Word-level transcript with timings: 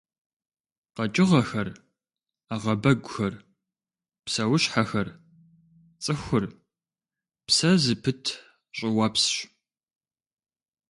КъэкӀыгъэхэр, 0.95 1.67
Ӏэгъэбэгухэр, 2.47 3.33
псэущхьэхэр, 4.25 5.07
цӀыхур– 6.03 6.45
псэ 7.47 7.71
зыпыт 7.83 8.23
щӀыуэпсщ. 8.77 9.33